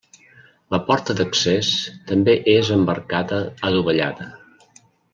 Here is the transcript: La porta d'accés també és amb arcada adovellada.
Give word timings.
La 0.75 0.79
porta 0.87 1.15
d'accés 1.19 1.69
també 2.13 2.35
és 2.57 2.73
amb 2.79 2.91
arcada 2.97 3.39
adovellada. 3.71 4.31